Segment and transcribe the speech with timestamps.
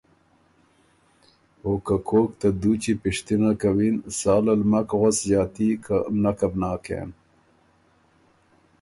[1.63, 7.09] اوکه کوک ته دُوچی پِشتِنه کَوِن ساله ل مک غؤس ݫاتی، که نکه بو ناکېن۔